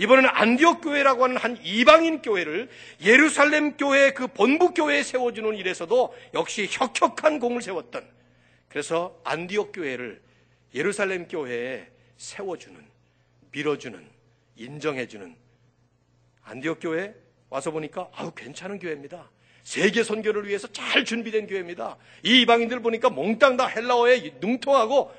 [0.00, 2.70] 이번에는 안디옥 교회라고 하는 한 이방인 교회를
[3.04, 8.08] 예루살렘 교회 그 본부 교회에 세워주는 일에서도 역시 혁혁한 공을 세웠던
[8.70, 10.22] 그래서 안디옥 교회를
[10.74, 11.86] 예루살렘 교회에
[12.16, 12.80] 세워주는
[13.52, 14.08] 밀어주는
[14.56, 15.36] 인정해주는
[16.44, 17.14] 안디옥 교회
[17.50, 19.30] 와서 보니까 아우 괜찮은 교회입니다.
[19.64, 21.98] 세계 선교를 위해서 잘 준비된 교회입니다.
[22.24, 25.14] 이 이방인들 보니까 몽땅 다 헬라어에 능통하고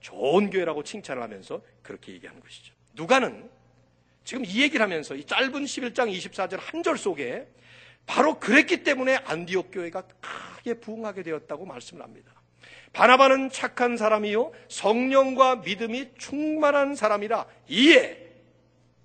[0.00, 2.74] 좋은 교회라고 칭찬을 하면서 그렇게 얘기하는 것이죠.
[2.94, 3.57] 누가는
[4.28, 7.48] 지금 이 얘기를 하면서 이 짧은 11장 24절 한 절 속에
[8.04, 12.30] 바로 그랬기 때문에 안디옥 교회가 크게 부흥하게 되었다고 말씀을 합니다.
[12.92, 18.18] 바나바는 착한 사람이요 성령과 믿음이 충만한 사람이라 이해.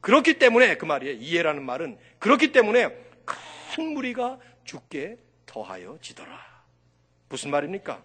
[0.01, 1.15] 그렇기 때문에 그 말이에요.
[1.15, 2.89] 이해라는 말은 그렇기 때문에
[3.23, 6.37] 큰 무리가 죽게 더하여 지더라.
[7.29, 8.03] 무슨 말입니까?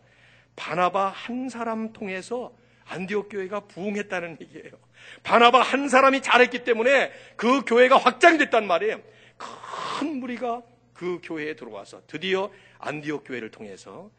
[0.55, 4.88] 바나바 한 사람 통해서 안디옥 교회가 부흥했다는 얘기예요.
[5.23, 9.01] 바나바 한 사람이 잘했기 때문에 그 교회가 확장이 됐단 말이에요.
[9.37, 10.63] 큰 무리가
[10.95, 14.11] 그 교회에 들어와서 드디어 안디옥 교회를 통해서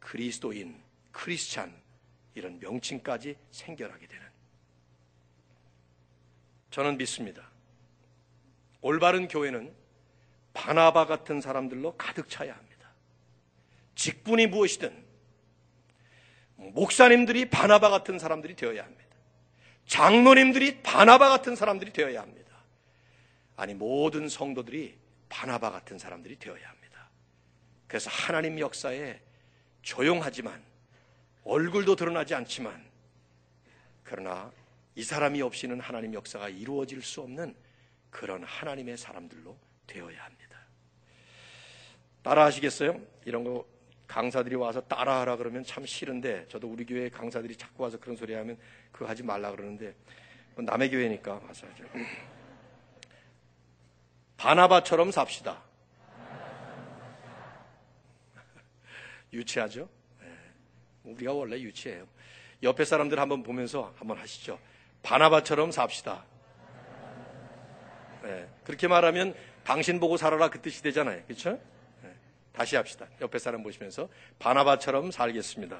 [0.00, 0.80] 그리스도인,
[1.12, 1.72] 크리스찬
[2.34, 4.24] 이런 명칭까지 생겨나게 되는
[6.70, 7.50] 저는 믿습니다.
[8.80, 9.72] 올바른 교회는
[10.52, 12.90] 바나바 같은 사람들로 가득 차야 합니다.
[13.94, 15.04] 직분이 무엇이든
[16.56, 19.03] 목사님들이 바나바 같은 사람들이 되어야 합니다.
[19.86, 22.44] 장로님들이 바나바 같은 사람들이 되어야 합니다.
[23.56, 24.96] 아니 모든 성도들이
[25.28, 27.08] 바나바 같은 사람들이 되어야 합니다.
[27.86, 29.20] 그래서 하나님 역사에
[29.82, 30.62] 조용하지만
[31.44, 32.84] 얼굴도 드러나지 않지만
[34.02, 34.50] 그러나
[34.96, 37.54] 이 사람이 없이는 하나님 역사가 이루어질 수 없는
[38.10, 40.58] 그런 하나님의 사람들로 되어야 합니다.
[42.22, 43.00] 따라 하시겠어요?
[43.24, 43.66] 이런 거
[44.06, 48.58] 강사들이 와서 따라하라 그러면 참 싫은데 저도 우리 교회 강사들이 자꾸 와서 그런 소리 하면
[48.92, 49.94] 그거 하지 말라 그러는데
[50.54, 51.66] 뭐 남의 교회니까 하죠.
[54.36, 55.62] 바나바처럼 삽시다.
[59.32, 59.88] 유치하죠?
[60.20, 60.28] 네.
[61.04, 62.06] 우리가 원래 유치해요.
[62.62, 64.58] 옆에 사람들 한번 보면서 한번 하시죠.
[65.02, 66.24] 바나바처럼 삽시다.
[68.22, 68.48] 네.
[68.64, 71.22] 그렇게 말하면 당신 보고 살아라 그 뜻이 되잖아요.
[71.24, 71.60] 그렇죠?
[72.54, 73.08] 다시 합시다.
[73.20, 75.76] 옆에 사람 보시면서 바나바처럼 살겠습니다.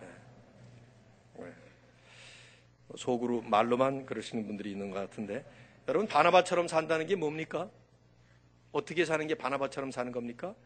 [0.00, 1.44] 네.
[1.44, 1.54] 네.
[2.96, 5.44] 속으로 말로만 그러시는 분들이 있는 것 같은데
[5.86, 7.70] 여러분 바나바처럼 산다는 게 뭡니까?
[8.72, 10.56] 어떻게 사는 게 바나바처럼 사는 겁니까?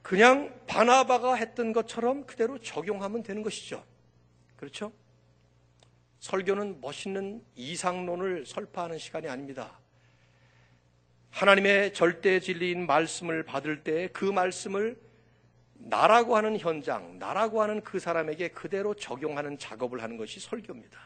[0.00, 3.84] 그냥 바나바가 했던 것처럼 그대로 적용하면 되는 것이죠.
[4.56, 4.92] 그렇죠?
[6.20, 9.80] 설교는 멋있는 이상론을 설파하는 시간이 아닙니다.
[11.30, 14.96] 하나님의 절대 진리인 말씀을 받을 때 그 말씀을
[15.74, 20.98] 나라고 하는 현장, 나라고 하는 그 사람에게 그대로 적용하는 작업을 하는 것이 설교입니다.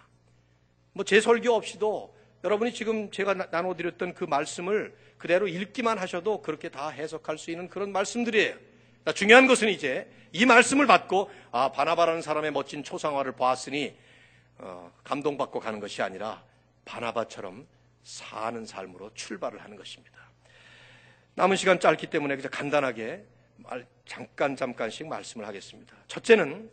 [0.92, 6.88] 뭐 제 설교 없이도 여러분이 지금 제가 나눠드렸던 그 말씀을 그대로 읽기만 하셔도 그렇게 다
[6.88, 8.56] 해석할 수 있는 그런 말씀들이에요.
[9.14, 13.96] 중요한 것은 이제 이 말씀을 받고 아 바나바라는 사람의 멋진 초상화를 보았으니
[14.58, 16.42] 어, 감동받고 가는 것이 아니라
[16.84, 17.66] 바나바처럼
[18.04, 20.18] 사는 삶으로 출발을 하는 것입니다.
[21.34, 23.24] 남은 시간 짧기 때문에 그냥 간단하게
[24.06, 25.96] 잠깐 잠깐씩 말씀을 하겠습니다.
[26.06, 26.70] 첫째는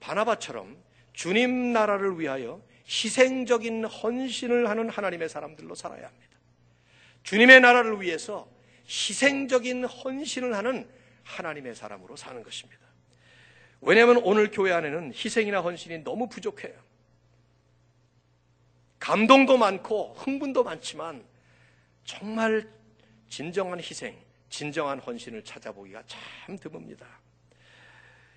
[0.00, 0.76] 바나바처럼
[1.12, 6.38] 주님 나라를 위하여 희생적인 헌신을 하는 하나님의 사람들로 살아야 합니다.
[7.24, 8.48] 주님의 나라를 위해서
[8.86, 10.88] 희생적인 헌신을 하는
[11.24, 12.80] 하나님의 사람으로 사는 것입니다.
[13.80, 16.87] 왜냐하면 오늘 교회 안에는 희생이나 헌신이 너무 부족해요.
[19.08, 21.24] 감동도 많고 흥분도 많지만
[22.04, 22.68] 정말
[23.30, 24.14] 진정한 희생,
[24.50, 27.06] 진정한 헌신을 찾아보기가 참 드뭅니다.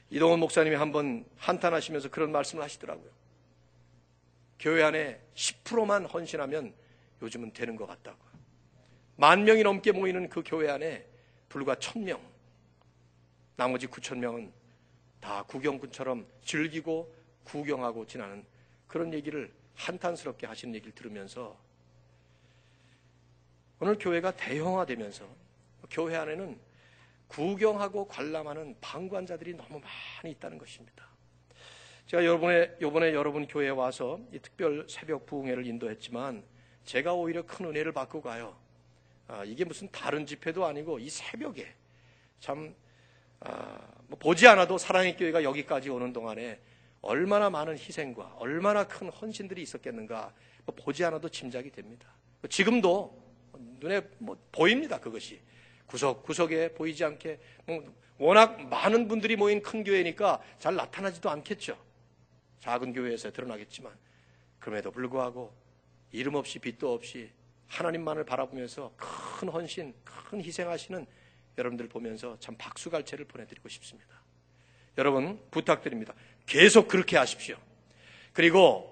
[0.10, 3.12] 이동원 목사님이 한번 한탄하시면서 그런 말씀을 하시더라고요.
[4.62, 6.74] 교회 안에 10%만 헌신하면
[7.22, 8.18] 요즘은 되는 것 같다고.
[9.18, 11.06] 만 명이 넘게 모이는 그 교회 안에
[11.50, 12.22] 불과 천 명,
[13.58, 14.54] 나머지 9천 명은
[15.20, 18.46] 다 구경꾼처럼 즐기고 구경하고 지나는
[18.88, 21.58] 그런 얘기를 한탄스럽게 하시는 얘기를 들으면서
[23.80, 25.28] 오늘 교회가 대형화되면서
[25.90, 26.60] 교회 안에는
[27.28, 31.08] 구경하고 관람하는 방관자들이 너무 많이 있다는 것입니다.
[32.06, 36.44] 제가 요번에, 요번에 여러분 교회에 와서 이 특별 새벽 부흥회를 인도했지만
[36.84, 38.56] 제가 오히려 큰 은혜를 받고 가요.
[39.28, 41.74] 아, 이게 무슨 다른 집회도 아니고 이 새벽에
[42.40, 42.76] 참
[43.40, 46.60] 아, 뭐 보지 않아도 사랑의 교회가 여기까지 오는 동안에
[47.02, 50.34] 얼마나 많은 희생과 얼마나 큰 헌신들이 있었겠는가
[50.66, 52.08] 뭐 보지 않아도 짐작이 됩니다.
[52.50, 53.20] 지금도
[53.80, 55.42] 눈에 뭐 보입니다 그것이
[55.86, 61.78] 구석 구석에 보이지 않게 뭐 워낙 많은 분들이 모인 큰 교회니까 잘 나타나지도 않겠죠.
[62.60, 63.92] 작은 교회에서 드러나겠지만
[64.60, 65.52] 그럼에도 불구하고
[66.12, 67.32] 이름 없이 빛도 없이
[67.68, 71.06] 하나님만을 바라보면서 큰 헌신, 큰 희생하시는
[71.58, 74.22] 여러분들 보면서 참 박수갈채를 보내드리고 싶습니다.
[74.98, 76.14] 여러분 부탁드립니다.
[76.46, 77.58] 계속 그렇게 하십시오.
[78.34, 78.92] 그리고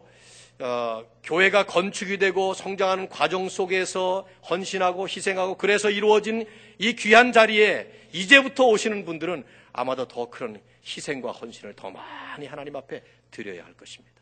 [0.59, 6.45] 어, 교회가 건축이 되고 성장하는 과정 속에서 헌신하고 희생하고 그래서 이루어진
[6.77, 13.03] 이 귀한 자리에 이제부터 오시는 분들은 아마도 더 그런 희생과 헌신을 더 많이 하나님 앞에
[13.31, 14.19] 드려야 할 것입니다.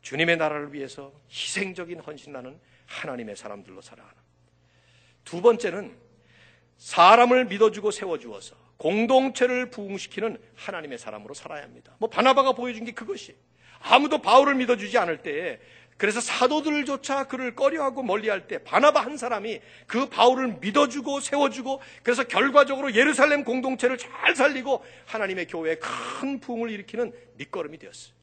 [0.00, 4.16] 주님의 나라를 위해서 희생적인 헌신하는 하나님의 사람들로 살아가는.
[5.24, 5.96] 두 번째는
[6.78, 11.94] 사람을 믿어주고 세워주어서 공동체를 부흥시키는 하나님의 사람으로 살아야 합니다.
[11.98, 13.36] 뭐 바나바가 보여준 게 그것이
[13.78, 15.60] 아무도 바울을 믿어주지 않을 때에
[15.96, 22.92] 그래서 사도들조차 그를 꺼려하고 멀리할 때 바나바 한 사람이 그 바울을 믿어주고 세워주고 그래서 결과적으로
[22.96, 28.14] 예루살렘 공동체를 잘 살리고 하나님의 교회에 큰 부흥을 일으키는 밑거름이 되었어요.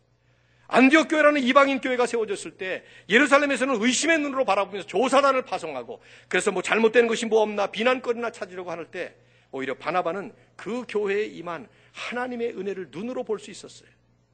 [0.67, 7.07] 안디옥 교회라는 이방인 교회가 세워졌을 때 예루살렘에서는 의심의 눈으로 바라보면서 조사단을 파송하고 그래서 뭐 잘못된
[7.07, 9.15] 것이 뭐 없나 비난거리나 찾으려고 하는 때
[9.51, 13.89] 오히려 바나바는 그 교회에 임한 하나님의 은혜를 눈으로 볼 수 있었어요.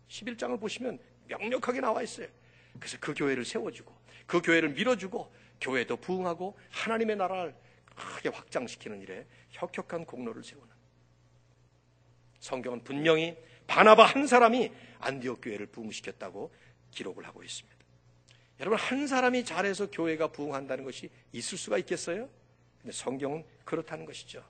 [0.10, 2.28] 11장을 보시면 명력하게 나와 있어요.
[2.80, 7.56] 그래서 그 교회를 세워주고 그 교회를 밀어주고 교회도 부흥하고 하나님의 나라를
[7.96, 10.68] 크게 확장시키는 일에 혁혁한 공로를 세우는
[12.40, 16.54] 성경은 분명히 바나바 한 사람이 안디옥 교회를 부흥시켰다고
[16.92, 17.76] 기록을 하고 있습니다.
[18.60, 22.30] 여러분 한 사람이 잘해서 교회가 부흥한다는 것이 있을 수가 있겠어요?
[22.82, 24.44] 근데 성경은 그렇다는 것이죠.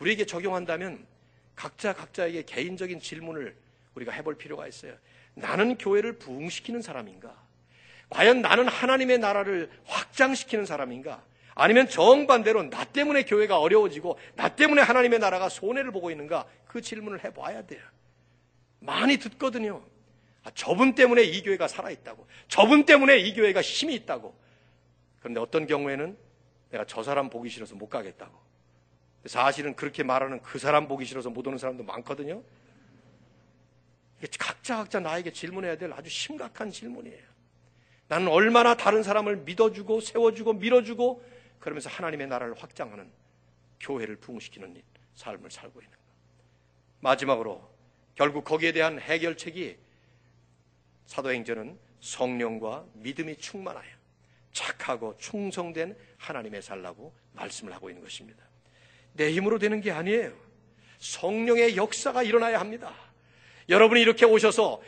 [0.00, 1.06] 우리에게 적용한다면
[1.54, 3.56] 각자 각자에게 개인적인 질문을
[3.94, 4.94] 우리가 해볼 필요가 있어요.
[5.34, 7.34] 나는 교회를 부흥시키는 사람인가?
[8.10, 11.24] 과연 나는 하나님의 나라를 확장시키는 사람인가?
[11.54, 16.46] 아니면 정반대로 나 때문에 교회가 어려워지고 나 때문에 하나님의 나라가 손해를 보고 있는가?
[16.66, 17.80] 그 질문을 해봐야 돼요.
[18.80, 19.84] 많이 듣거든요.
[20.42, 22.26] 아, 저분 때문에 이 교회가 살아있다고.
[22.48, 24.36] 저분 때문에 이 교회가 힘이 있다고.
[25.20, 26.18] 그런데 어떤 경우에는
[26.70, 28.36] 내가 저 사람 보기 싫어서 못 가겠다고.
[29.26, 32.42] 사실은 그렇게 말하는 그 사람 보기 싫어서 못 오는 사람도 많거든요.
[34.38, 37.22] 각자 각자 나에게 질문해야 될 아주 심각한 질문이에요.
[38.08, 41.24] 나는 얼마나 다른 사람을 믿어주고 세워주고 밀어주고
[41.58, 43.10] 그러면서 하나님의 나라를 확장하는
[43.80, 44.82] 교회를 부흥시키는
[45.14, 45.98] 삶을 살고 있는가.
[47.00, 47.70] 마지막으로
[48.14, 49.78] 결국 거기에 대한 해결책이
[51.06, 53.90] 사도행전은 성령과 믿음이 충만하여
[54.52, 58.44] 착하고 충성된 하나님의 살라고 말씀을 하고 있는 것입니다.
[59.14, 60.32] 내 힘으로 되는 게 아니에요.
[60.98, 62.92] 성령의 역사가 일어나야 합니다.
[63.68, 64.80] 여러분이 이렇게 오셔서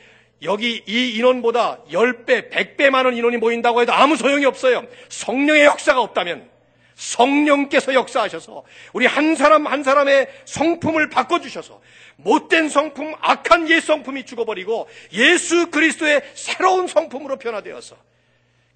[0.43, 4.87] 여기 이 인원보다 10배, 100배 많은 인원이 모인다고 해도 아무 소용이 없어요.
[5.09, 6.51] 성령의 역사가 없다면
[6.95, 11.81] 성령께서 역사하셔서 우리 한 사람 한 사람의 성품을 바꿔주셔서
[12.17, 17.97] 못된 성품, 악한 옛 성품이 죽어버리고 예수 그리스도의 새로운 성품으로 변화되어서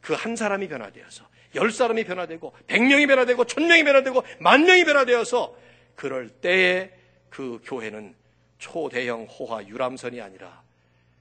[0.01, 4.85] 그 한 사람이 변화되어서 열 사람이 변화되고 백 명이 변화되고 천 명이 변화되고 만 명이
[4.85, 5.57] 변화되어서
[5.95, 6.93] 그럴 때에
[7.29, 8.15] 그 교회는
[8.59, 10.63] 초대형 호화 유람선이 아니라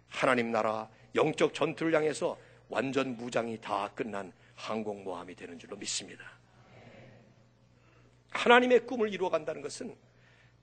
[0.07, 2.37] 하나님 나라 영적 전투를 향해서
[2.67, 6.23] 완전 무장이 다 끝난 항공모함이 되는 줄로 믿습니다.
[8.31, 9.95] 하나님의 꿈을 이루어간다는 것은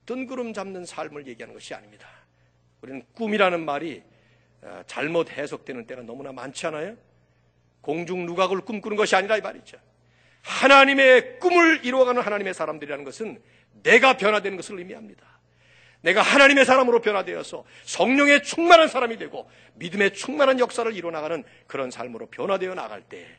[0.05, 2.09] 뜬구름 잡는 삶을 얘기하는 것이 아닙니다.
[2.81, 4.03] 우리는 꿈이라는 말이
[4.63, 6.97] 어, 잘못 해석되는 때가 너무나 많지 않아요?
[7.87, 9.79] 공중 누각을 꿈꾸는 것이 아니라 이 말이죠.
[10.43, 13.41] 하나님의 꿈을 이루어가는 하나님의 사람들이라는 것은
[13.85, 15.25] 내가 변화되는 것을 의미합니다.
[16.01, 22.75] 내가 하나님의 사람으로 변화되어서 성령의 충만한 사람이 되고 믿음의 충만한 역사를 이루어나가는 그런 삶으로 변화되어
[22.75, 23.39] 나갈 때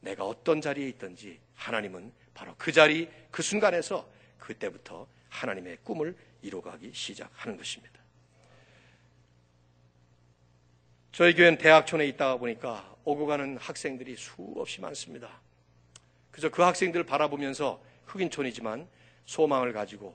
[0.00, 4.06] 내가 어떤 자리에 있든지 하나님은 바로 그 자리, 그 순간에서
[4.38, 7.98] 그때부터 하나님의 꿈을 이루어가기 시작하는 것입니다.
[11.14, 15.30] 저희 교회는 대학촌에 있다가 보니까 오고 가는 학생들이 수없이 많습니다.
[16.32, 18.88] 그저 그 학생들을 바라보면서 흑인촌이지만
[19.24, 20.12] 소망을 가지고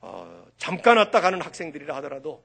[0.00, 2.44] 어, 잠깐 왔다 가는 학생들이라 하더라도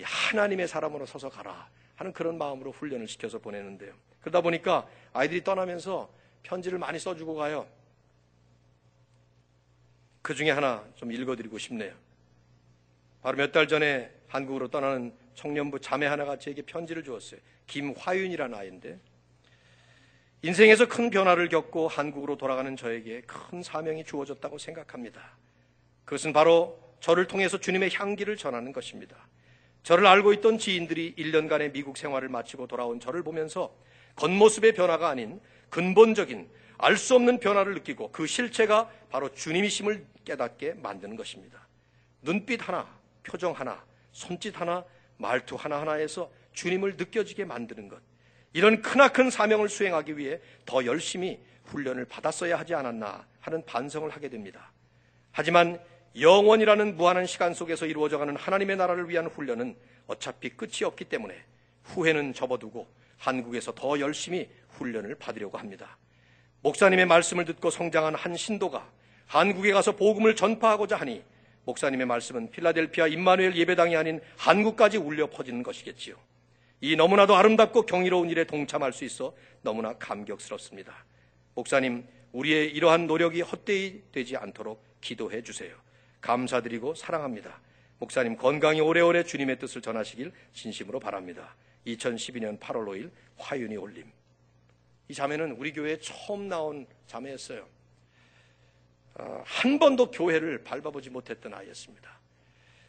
[0.00, 3.92] 하나님의 사람으로 서서 가라 하는 그런 마음으로 훈련을 시켜서 보내는데요.
[4.20, 6.08] 그러다 보니까 아이들이 떠나면서
[6.44, 7.66] 편지를 많이 써주고 가요.
[10.22, 11.92] 그 중에 하나 좀 읽어드리고 싶네요.
[13.20, 17.40] 바로 몇 달 전에 한국으로 떠나는 청년부 자매 하나가 저에게 편지를 주었어요.
[17.66, 18.98] 김화윤이라는 아이인데
[20.42, 25.36] 인생에서 큰 변화를 겪고 한국으로 돌아가는 저에게 큰 사명이 주어졌다고 생각합니다.
[26.04, 29.16] 그것은 바로 저를 통해서 주님의 향기를 전하는 것입니다.
[29.82, 33.74] 저를 알고 있던 지인들이 1년간의 미국 생활을 마치고 돌아온 저를 보면서
[34.16, 35.40] 겉모습의 변화가 아닌
[35.70, 41.68] 근본적인 알 수 없는 변화를 느끼고 그 실체가 바로 주님이심을 깨닫게 만드는 것입니다.
[42.22, 42.88] 눈빛 하나,
[43.22, 44.84] 표정 하나, 손짓 하나,
[45.22, 48.02] 말투 하나하나에서 주님을 느껴지게 만드는 것.
[48.52, 54.72] 이런 크나큰 사명을 수행하기 위해 더 열심히 훈련을 받았어야 하지 않았나 하는 반성을 하게 됩니다.
[55.30, 55.80] 하지만
[56.20, 59.74] 영원이라는 무한한 시간 속에서 이루어져가는 하나님의 나라를 위한 훈련은
[60.06, 61.34] 어차피 끝이 없기 때문에
[61.84, 65.96] 후회는 접어두고 한국에서 더 열심히 훈련을 받으려고 합니다.
[66.60, 68.86] 목사님의 말씀을 듣고 성장한 한 신도가
[69.26, 71.24] 한국에 가서 복음을 전파하고자 하니
[71.64, 76.16] 목사님의 말씀은 필라델피아 임마누엘 예배당이 아닌 한국까지 울려 퍼지는 것이겠지요.
[76.80, 80.92] 이 너무나도 아름답고 경이로운 일에 동참할 수 있어 너무나 감격스럽습니다.
[81.54, 85.76] 목사님, 우리의 이러한 노력이 헛되이 되지 않도록 기도해 주세요.
[86.20, 87.60] 감사드리고 사랑합니다.
[87.98, 91.54] 목사님 건강히 오래오래 주님의 뜻을 전하시길 진심으로 바랍니다.
[91.86, 94.10] 2012년 8월 5일 화윤이 올림.
[95.08, 97.66] 이 자매는 우리 교회에 처음 나온 자매였어요.
[99.14, 102.18] 어, 한 번도 교회를 밟아보지 못했던 아이였습니다.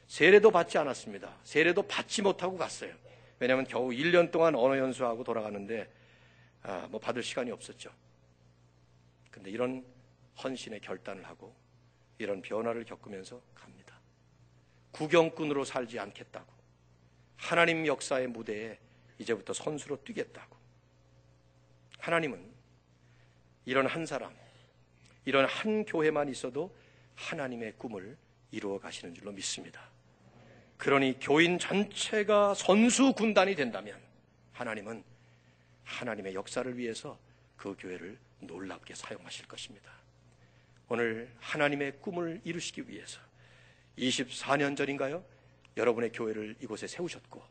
[0.08, 1.38] 세례도 받지 않았습니다.
[1.44, 2.94] 세례도 받지 못하고 갔어요.
[3.40, 5.92] 왜냐하면 겨우 1년 동안 언어 연수하고 돌아가는데
[6.62, 7.92] 아, 뭐 받을 시간이 없었죠.
[9.32, 9.86] 근데 이런
[10.42, 11.54] 헌신의 결단을 하고
[12.18, 14.00] 이런 변화를 겪으면서 갑니다.
[14.92, 16.54] 구경꾼으로 살지 않겠다고.
[17.36, 18.78] 하나님 역사의 무대에
[19.18, 20.56] 이제부터 선수로 뛰겠다고.
[22.00, 22.54] 하나님은
[23.66, 24.34] 이런 한 사람,
[25.26, 26.76] 이런 한 교회만 있어도
[27.16, 28.18] 하나님의 꿈을
[28.52, 29.82] 이루어 가시는 줄로 믿습니다.
[30.78, 33.98] 그러니 교인 전체가 선수 군단이 된다면
[34.54, 35.04] 하나님은
[35.84, 37.18] 하나님의 역사를 위해서
[37.56, 39.92] 그 교회를 놀랍게 사용하실 것입니다.
[40.90, 43.20] 오늘 하나님의 꿈을 이루시기 위해서
[43.98, 45.24] 24년 전인가요?
[45.78, 47.42] 여러분의 교회를 이곳에 세우셨고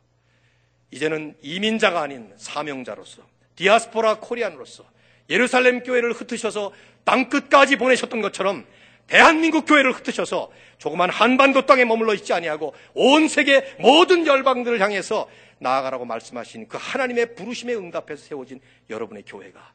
[0.90, 4.88] 이제는 이민자가 아닌 사명자로서 디아스포라 코리안으로서
[5.32, 6.72] 예루살렘 교회를 흩으셔서
[7.04, 8.66] 땅 끝까지 보내셨던 것처럼
[9.06, 15.28] 대한민국 교회를 흩으셔서 조그만 한반도 땅에 머물러 있지 아니하고 온 세계 모든 열방들을 향해서
[15.58, 19.72] 나아가라고 말씀하신 그 하나님의 부르심에 응답해서 세워진 여러분의 교회가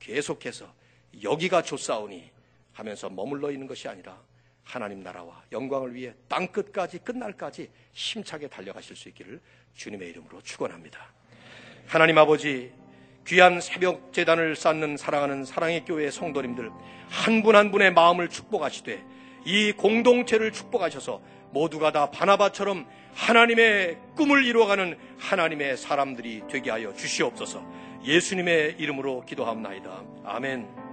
[0.00, 0.66] 계속해서
[1.22, 2.30] 여기가 좋사오니
[2.72, 4.20] 하면서 머물러 있는 것이 아니라
[4.64, 9.40] 하나님 나라와 영광을 위해 땅 끝까지 끝날까지 힘차게 달려가실 수 있기를
[9.74, 11.12] 주님의 이름으로 축원합니다.
[11.86, 12.72] 하나님 아버지
[13.28, 16.70] 귀한 새벽 재단을 쌓는 사랑하는 사랑의 교회의 성도님들
[17.10, 19.04] 한 분한 한 분의 마음을 축복하시되
[19.44, 21.20] 이 공동체를 축복하셔서
[21.50, 27.62] 모두가 다 바나바처럼 하나님의 꿈을 이루어가는 하나님의 사람들이 되게 하여 주시옵소서
[28.04, 30.04] 예수님의 이름으로 기도합나이다.
[30.24, 30.87] 아멘.